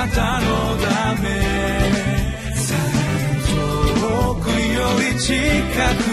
[0.00, 0.46] なたの
[0.78, 1.28] ため。
[4.00, 5.34] 遠くより近
[6.04, 6.09] く。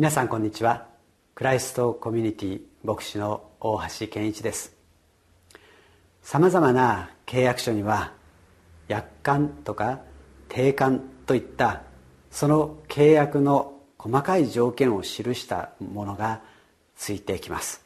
[0.00, 0.86] 皆さんこんにちは。
[1.34, 4.74] クライストコミュニティ牧師の大橋健一です。
[6.22, 8.14] さまざまな契約書には
[8.88, 10.00] 約款とか
[10.48, 11.82] 定款といった
[12.30, 16.40] その契約の細かい条件を記したものが
[16.96, 17.84] ついてきます。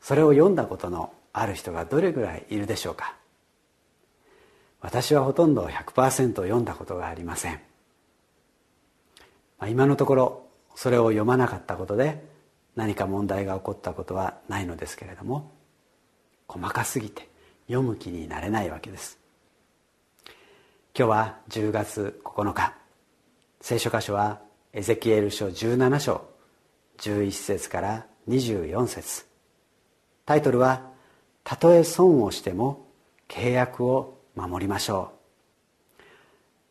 [0.00, 3.14] それを読んだことのある人がどれぐらいいるでしょうか。
[4.80, 7.60] 私はほとんど100%読んだことがありません。
[9.58, 10.47] まあ今のところ
[10.78, 12.24] それを読まなかったことで
[12.76, 15.50] 何か問題が起こったことはないのですけれども
[16.46, 17.28] 細かすぎて
[17.66, 19.18] 読む気になれないわけです。
[20.96, 22.74] 今日は10月9日。
[23.60, 24.40] 聖書箇所は
[24.72, 26.22] エゼキエル書17章
[26.98, 29.26] 11節から24節。
[30.26, 30.92] タイトルは
[31.42, 32.86] 「たとえ損をしても
[33.26, 35.10] 契約を守りましょ
[35.98, 36.02] う」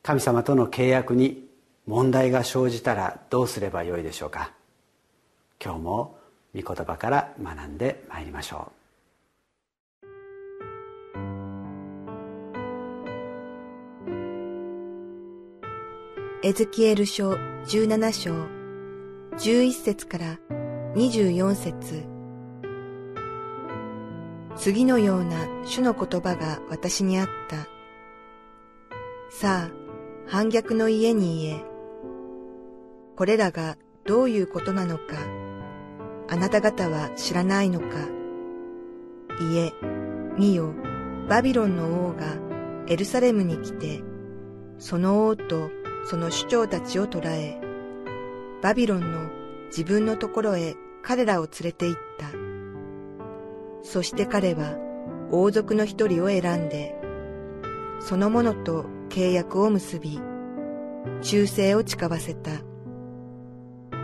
[0.01, 1.46] 神様との契約に
[1.87, 4.51] 問題が生じたらどうすればよいでしょうか？
[5.63, 6.17] 今日も
[6.53, 8.71] 御言葉から学んでまいりましょ
[16.43, 18.33] うエズキエル書17章
[19.37, 20.37] 11節から
[20.95, 22.05] 24節
[24.55, 27.67] 次のような主の言葉が私にあった。
[29.29, 29.71] さあ、
[30.25, 31.66] 反逆の家に言え。
[33.17, 35.03] これらがどういうことなのか、
[36.29, 37.85] あなた方は知らないのか。
[39.51, 39.73] いえ、
[40.37, 40.71] 見よ、
[41.27, 42.37] バビロンの王が
[42.87, 44.03] エルサレムに来て、
[44.77, 45.71] その王と
[46.05, 47.59] その首長たちを捕らえ、
[48.61, 49.31] バビロンの
[49.69, 52.27] 自分のところへ彼らを連れて行った。
[53.81, 54.77] そして彼は
[55.31, 56.95] 王族の一人を選んで、
[57.99, 60.21] その者と契約を結び、
[61.23, 62.51] 忠誠を誓わせた。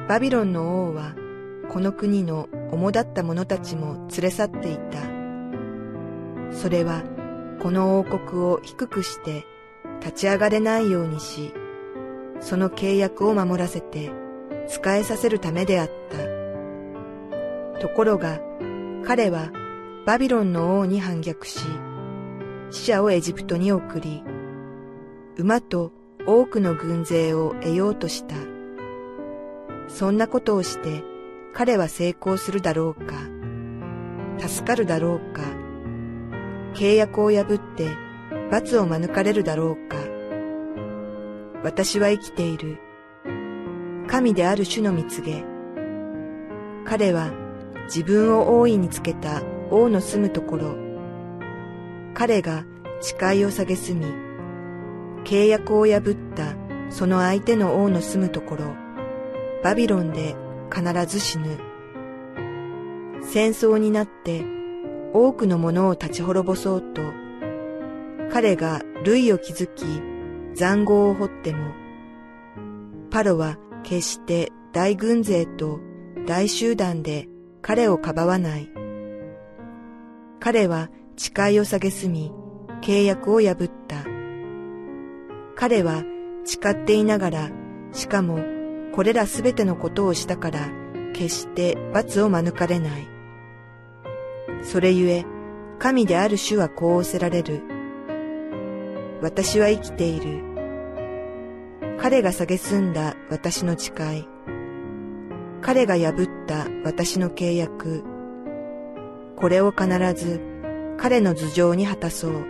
[0.07, 1.15] バビロンの王は
[1.69, 4.99] この国の主だった者たちも連れ去っていた。
[6.51, 7.03] それは
[7.61, 9.45] この王国を低くして
[10.01, 11.53] 立ち上がれないようにし、
[12.41, 14.11] その契約を守らせて
[14.67, 15.91] 使えさせるためであっ
[17.71, 17.79] た。
[17.79, 18.39] ところが
[19.05, 19.51] 彼は
[20.05, 21.65] バビロンの王に反逆し、
[22.71, 24.21] 死者をエジプトに送り、
[25.37, 25.93] 馬と
[26.27, 28.52] 多くの軍勢を得ようとした。
[29.87, 31.03] そんなことをして
[31.53, 33.15] 彼は成功するだろうか
[34.39, 35.41] 助かるだろうか
[36.73, 37.89] 契約を破って
[38.51, 40.13] 罰を免れるだろうか
[41.63, 42.77] 私は生きている。
[44.07, 45.45] 神である主の蜜げ。
[46.83, 47.31] 彼は
[47.85, 50.75] 自分を大いにつけた王の住むところ。
[52.13, 52.65] 彼が
[52.99, 54.05] 誓いを下げすみ、
[55.23, 56.53] 契約を破った
[56.89, 58.82] その相手の王の住むところ。
[59.63, 60.35] バビロンで
[60.73, 61.57] 必ず死ぬ。
[63.23, 64.43] 戦争になって
[65.13, 67.01] 多くのものを立ち滅ぼそうと、
[68.29, 69.85] 彼が類を築き
[70.53, 71.71] 残壕を掘っても、
[73.09, 75.79] パロは決して大軍勢と
[76.25, 77.29] 大集団で
[77.61, 78.69] 彼をかばわない。
[80.41, 82.33] 彼は誓いを蔑み、
[82.81, 84.03] 契約を破った。
[85.55, 86.03] 彼は
[86.43, 87.49] 誓っていながら、
[87.93, 88.52] しかも
[88.93, 90.69] これらすべてのことをしたから、
[91.13, 93.07] 決して罰を免れない。
[94.61, 95.25] それゆえ、
[95.79, 97.61] 神である主はこう仰せられる。
[99.21, 100.43] 私は生きている。
[101.99, 104.27] 彼が蔑んだ私の誓い。
[105.61, 108.03] 彼が破った私の契約。
[109.37, 110.39] これを必ず
[110.97, 112.45] 彼の頭上に果たそう。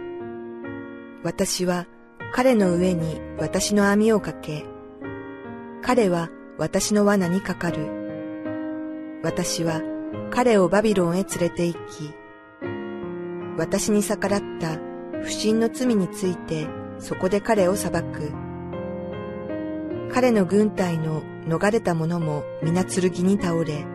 [1.23, 1.87] 私は
[2.33, 4.65] 彼の上に私の網をかけ、
[5.85, 9.19] 彼は私の罠にかかる。
[9.21, 9.81] 私は
[10.31, 12.13] 彼をバビロンへ連れて行き、
[13.57, 14.79] 私に逆らった
[15.21, 16.67] 不審の罪について
[16.99, 18.31] そこで彼を裁く。
[20.13, 23.85] 彼の軍隊の逃れた者も皆剣に倒れ、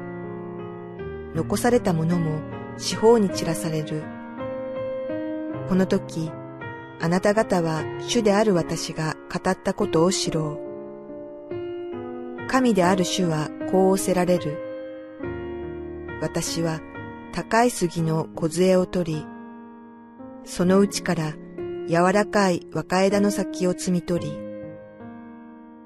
[1.34, 2.40] 残された者も
[2.76, 4.02] 四方に散らされる。
[5.70, 6.30] この時、
[7.00, 10.67] あなた方は主である私が語ったことを知ろう。
[12.48, 14.58] 神である主はこう仰せられる。
[16.20, 16.80] 私は
[17.32, 19.26] 高い杉の梢を取り、
[20.44, 21.34] そのうちから
[21.86, 24.38] 柔らかい若枝の先を摘み取り、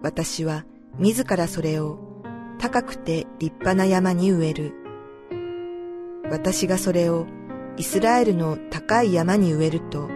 [0.02, 0.64] 私は
[0.98, 1.98] 自らそれを
[2.58, 4.72] 高くて立派な山に植える。
[6.30, 7.26] 私がそれを
[7.76, 10.08] イスラエルの高い山に植えると、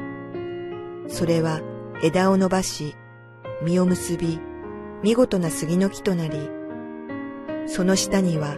[1.09, 1.61] それは
[2.03, 2.95] 枝を伸ばし、
[3.63, 4.39] 実を結び、
[5.03, 6.39] 見事な杉の木となり、
[7.67, 8.57] その下には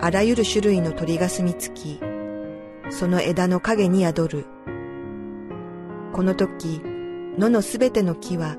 [0.00, 2.00] あらゆる種類の鳥が住み着き、
[2.90, 4.44] その枝の影に宿る。
[6.12, 6.80] この時、
[7.38, 8.56] 野のすべての木は、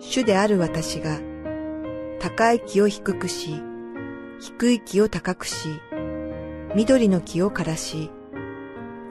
[0.00, 1.20] 主である私が、
[2.20, 3.62] 高い木を低くし、
[4.40, 5.80] 低い木を高くし、
[6.74, 8.10] 緑の木を枯らし、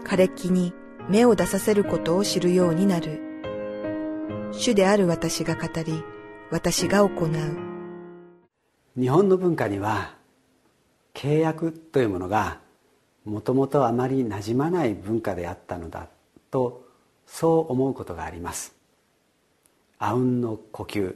[0.06, 0.74] 枯れ木に
[1.10, 3.22] 芽を出させることを知るようになる。
[4.52, 6.04] 主である私が語り、
[6.50, 7.30] 私が行う。
[8.98, 10.16] 日本の文化には
[11.14, 12.60] 契約というものが
[13.26, 16.08] もともとあまり馴染まない文化であったのだ
[16.50, 16.86] と
[17.26, 18.74] そう思うことがあります
[20.00, 21.16] あうんの呼吸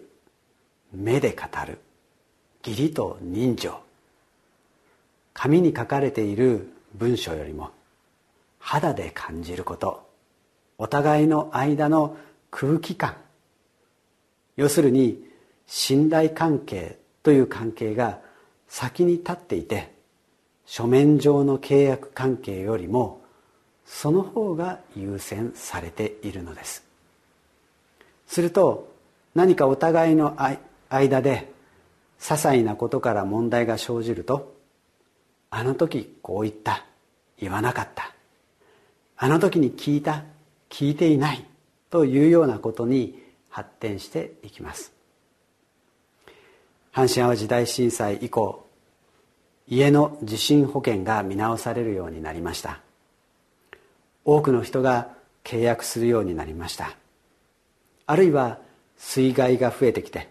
[0.93, 1.79] 目で語る
[2.65, 3.79] 義理と人情
[5.33, 7.71] 紙に書かれている文章よりも
[8.59, 10.07] 肌で感じること
[10.77, 12.17] お互いの間の
[12.51, 13.15] 空気感
[14.55, 15.23] 要するに
[15.67, 18.19] 信頼関係という関係が
[18.67, 19.91] 先に立っていて
[20.65, 23.21] 書面上の契約関係よりも
[23.85, 26.83] その方が優先されているのです。
[28.27, 28.89] すると
[29.35, 30.37] 何かお互いの
[30.89, 31.51] 間で
[32.19, 34.55] 些細なことから問題が生じると
[35.49, 36.85] あの時こう言った
[37.37, 38.13] 言わなかった。
[39.17, 40.23] あの時に聞いた
[40.69, 41.45] 聞いていない
[41.89, 43.20] というようなことに
[43.51, 44.91] 発展していきます。
[46.91, 48.65] 阪神・淡路大震災以降
[49.67, 52.81] 家の地震保険が見直されるようになりました。
[54.25, 55.09] 多くの人が
[55.43, 56.95] 契約するようになりました。
[58.07, 58.59] あるいは
[58.97, 60.27] 水害が増えてきて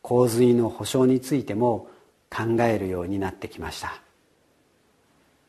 [0.00, 1.88] 洪水の保証についても
[2.30, 4.00] 考えるようになってきました。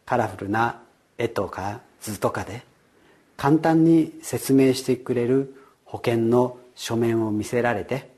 [0.05, 0.81] カラフルな
[1.17, 2.63] 絵とか図とかで
[3.37, 5.55] 簡単に説明してくれる
[5.85, 8.11] 保険の書面を見せられて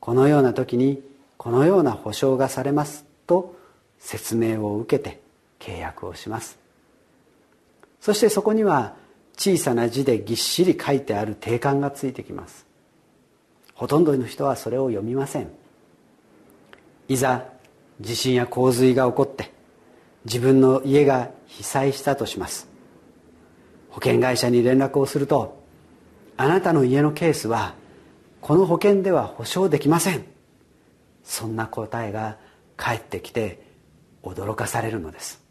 [0.00, 1.02] このような時に
[1.36, 3.56] このような保証がされますと
[3.98, 5.20] 説明を受けて
[5.58, 6.58] 契約をします。
[8.00, 8.96] そしてそこには
[9.36, 12.66] 小さな字でぎっしり書いてある定款がついてきます。
[13.74, 15.50] ほとんどの人はそれを読みません。
[17.08, 17.46] いざ
[18.00, 19.52] 地震や洪水が起こって
[20.24, 22.68] 自分の家が被災したとします。
[23.90, 25.59] 保険会社に連絡をすると
[26.40, 27.74] あなたの家のケースは
[28.40, 30.24] この保険では保証できません。
[31.22, 32.38] そんな答えが
[32.78, 33.62] 返ってきて
[34.22, 35.42] 驚かされるのです。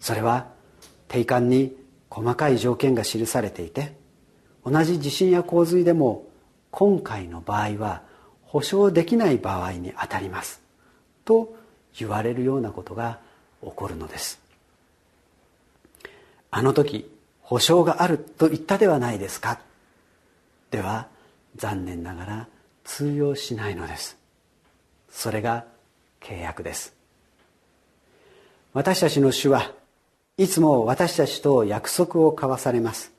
[0.00, 0.46] それは
[1.08, 1.76] 定款に
[2.08, 3.94] 細かい条件が記されていて
[4.64, 6.24] 同じ地震や洪水でも
[6.70, 8.00] 今回の場合は
[8.44, 10.62] 保証できない場合にあたります。
[11.26, 11.54] と
[11.98, 13.18] 言われるようなことが
[13.62, 14.40] 起こるのです。
[16.50, 17.14] あの時
[17.46, 19.60] 保証があると言ったではないですか。
[20.72, 21.06] では
[21.54, 22.48] 残念ながら
[22.82, 24.16] 通用しないのです。
[25.08, 25.64] それが
[26.20, 26.92] 契約です。
[28.72, 29.72] 私たちの主は
[30.36, 33.12] いつも私たちと約束を交わされます。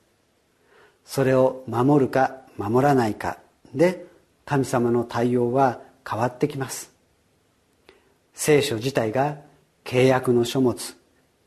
[1.06, 3.38] それを守るか守らないか
[3.74, 4.04] で
[4.44, 6.92] 神様の対応は変わってきます。
[8.34, 9.38] 聖書自体が
[9.84, 10.94] 契約の書物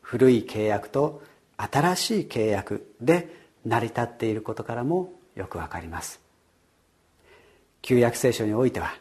[0.00, 1.22] 古い契約と
[1.70, 3.28] 新しい契約で
[3.64, 6.20] 成り立っていることからもよくわかります。
[7.82, 8.94] 旧約聖書においては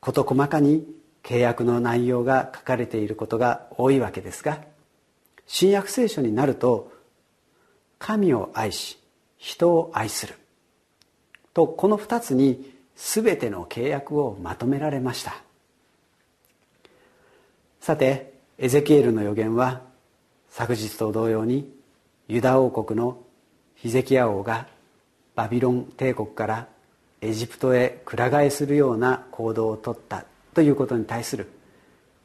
[0.00, 0.86] 事細かに
[1.22, 4.62] 契約の内容が書かれていることが多いわけですが
[5.46, 6.92] 新約聖書になると
[7.98, 8.98] 神を愛し
[9.36, 10.34] 人を愛する
[11.52, 15.36] とこの2つに全ての契約をまとめられました。
[17.80, 19.82] さてエゼキエルの予言は
[20.50, 21.72] 昨日と同様に
[22.26, 23.18] ユダ王国の
[23.74, 24.66] ヒゼキヤ王が
[25.34, 26.68] バビロン帝国から
[27.20, 30.24] エジプトへくら替えするような行動をとった
[30.54, 31.48] ということに対する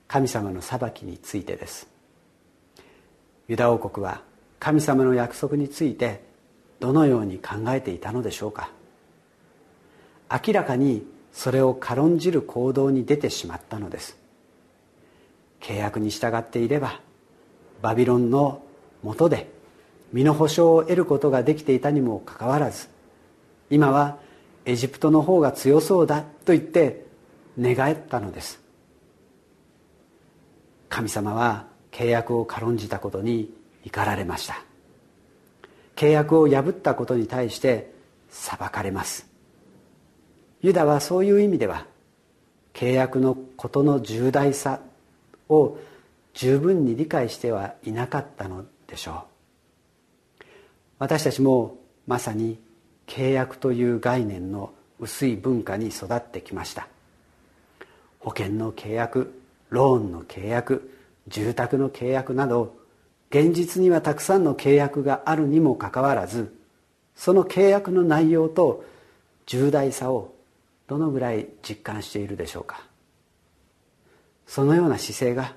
[0.08, 1.88] 神様の裁きについてです。
[3.48, 4.22] ユダ王国は
[4.60, 6.24] 神様の約束について
[6.80, 8.72] どのように考えていたのでしょうか。
[10.30, 14.18] 明らかにそれを軽んじる行動に出てしまったのです。
[15.60, 17.00] 契約に従っていれば
[17.84, 18.64] バビロンの
[19.04, 19.52] もとで
[20.14, 22.88] 身の保証を得ることができていたにもかかわらず
[23.70, 24.18] 今は
[24.66, 27.06] エジプトの方が強そうだと言って
[27.58, 28.62] 寝返ったのです。
[30.88, 34.64] 神様は契約を軽んじたことに怒られました。
[35.96, 37.92] 契約を破ったことに対して
[38.30, 39.28] 裁かれます。
[40.62, 41.86] ユダはそういう意味では
[42.74, 44.80] 契約のことの重大さ
[45.50, 45.78] を
[46.34, 49.26] 十分に理解してはいなかったのでしょ
[50.40, 50.44] う。
[51.00, 52.60] 私たちもまさに
[53.08, 56.88] 契約という概念の薄い文化に育ってきました。
[58.20, 60.98] 保険の契約ローンの契約
[61.28, 62.76] 住宅の契約など
[63.30, 66.56] 現実にはたくさんの契約があるにもかかわらず
[67.16, 68.86] その契約の内容と
[69.46, 70.34] 重大さを
[70.88, 72.86] どのぐらい実感しているでしょうか。
[74.46, 75.56] そのような姿勢が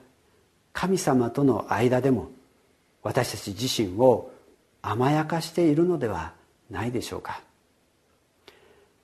[0.76, 2.28] 神様との間でも
[3.02, 4.30] 私たち自身を
[4.83, 6.35] 甘やかしているのでは
[6.71, 7.40] ないでしょうか。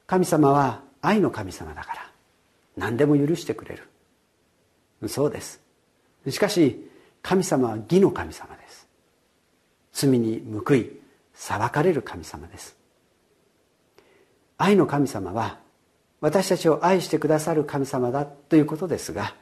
[0.06, 2.10] 神様は愛の神様だから
[2.76, 3.74] 何でも許してくれ
[5.00, 5.08] る。
[5.08, 5.62] そうです。
[6.28, 6.90] しかし
[7.22, 8.86] 神様は義の神様です。
[9.94, 10.90] 罪に報い
[11.32, 12.76] 裁かれる神様です。
[14.58, 15.58] 愛の神様は
[16.20, 19.34] 私たちを愛してくださる神様だということですが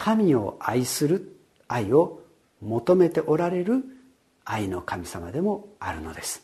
[0.00, 1.36] 神を愛する
[1.68, 2.22] 愛を
[2.62, 3.84] 求めておられる
[4.46, 6.42] 愛の神様でもあるのです。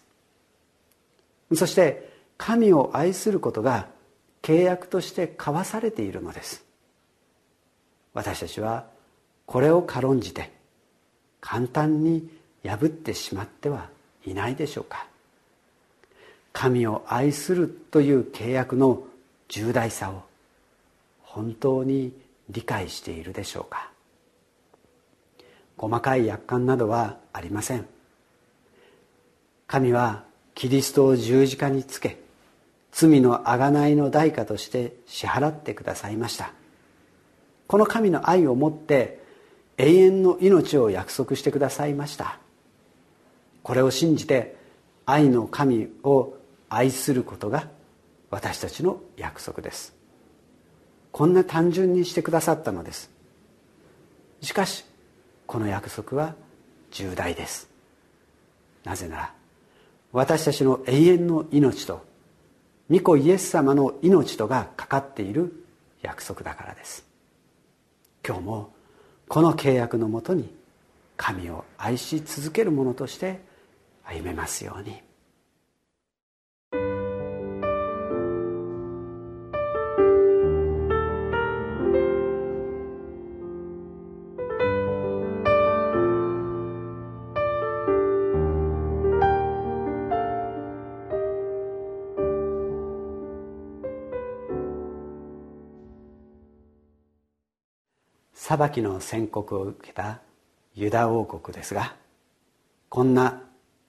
[1.55, 3.89] そして神を愛することが
[4.43, 6.67] 契約として交わされているのです。
[8.13, 8.85] 私たちは
[9.47, 10.53] これを軽んじて
[11.41, 12.29] 簡単に
[12.63, 13.89] 破ってしまっては
[14.27, 15.07] いないでしょうか。
[16.53, 19.03] 神を愛するという契約の
[19.49, 20.25] 重大さを
[21.23, 22.13] 本当に
[22.49, 23.91] 理解しているでしょうか？
[25.77, 27.87] 細かい約款などはありません。
[29.67, 30.25] 神は
[30.55, 32.19] キリストを十字架につけ
[32.93, 36.53] 罪の贖いの代価として支払ってくださいました。
[37.67, 39.21] この神の愛をもって
[39.77, 42.39] 永遠の命を約束してくださいました。
[43.65, 44.57] これを信じて
[45.05, 46.35] 愛の神を
[46.69, 47.69] 愛することが
[48.31, 49.96] 私たちの約束です。
[51.17, 53.11] こんな単純にしてくださったのです。
[54.43, 54.85] しかし
[55.47, 56.35] この約束は
[56.91, 57.71] 重大です。
[58.85, 59.35] なぜなら
[60.13, 62.05] 私たちの永遠の命と
[62.91, 65.65] 御子イエス様の命とがかかっている
[66.03, 67.07] 約束だからです。
[68.23, 68.75] 今日も
[69.27, 70.55] この契約のもとに
[71.17, 73.41] 神を愛し続ける者として
[74.05, 75.06] 歩めますように。
[98.49, 100.21] 裁きの宣告を受けた
[100.77, 101.97] ユダ王国ですが
[102.89, 103.43] こんな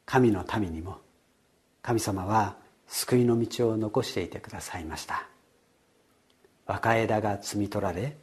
[0.03, 0.97] 神の民にも
[1.83, 2.55] 神様は
[2.87, 5.27] 救いの道を残していてくださいました。
[6.65, 8.17] 若枝が摘み取られ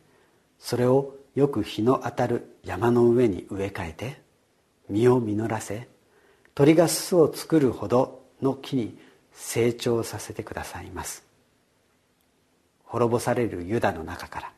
[0.59, 4.21] それをよく日の当たる山の上に植え替えて
[4.91, 5.87] 実を実らせ
[6.57, 8.99] 鳥が巣を作るほどの木に
[9.33, 11.25] 成長させてくださいます。
[12.83, 14.54] 滅ぼされるユダの中から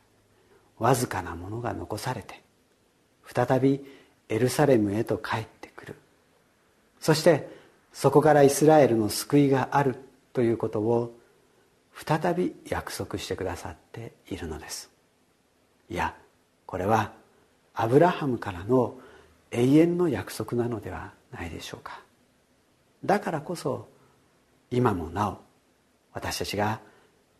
[0.79, 2.41] わずかなものが残されて
[3.25, 3.83] 再び
[4.29, 5.95] エルサレムへと帰ってくる。
[6.99, 7.49] そして
[7.93, 9.95] そこからイスラエルの救いがある
[10.33, 11.15] ということを
[11.93, 14.89] 再び約束してくださっているのです。
[15.89, 16.15] いや
[16.65, 17.13] これは
[17.73, 18.99] アブラハムからの
[19.51, 22.01] 永遠の約束なのではないでしょうか。
[23.03, 23.87] だからこそ
[24.69, 25.37] 今もなお
[26.13, 26.81] 私たちが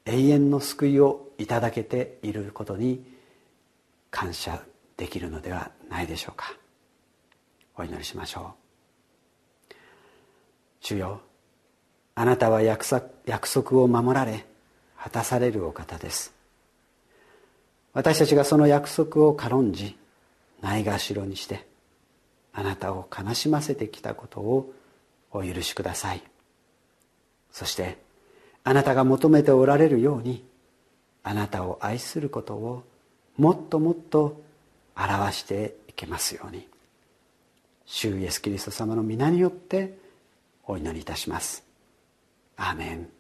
[0.06, 3.04] 永遠の救いをいただけていることに
[4.12, 4.64] 感謝
[4.96, 6.54] できるのではないでしょうか。
[7.76, 8.54] お祈りしましょ
[9.72, 9.74] う。
[10.82, 11.22] 主よ
[12.16, 14.46] あなたは約束を守られ
[14.98, 16.34] 果たされるお方です。
[17.94, 19.98] 私たちがその約束を軽んじ
[20.62, 21.68] ないがしろにして
[22.54, 24.74] あなたを悲しませてきたことを
[25.32, 26.24] お許しください。
[27.52, 27.98] そして
[28.64, 30.46] あなたが求めておられるように
[31.24, 32.84] あなたを愛することを
[33.38, 34.42] もっともっと
[34.96, 36.68] 表していけますように。
[37.86, 39.98] 主イエスキリスト様の皆によって
[40.66, 41.64] お祈りいたします。
[42.58, 43.17] アーメン。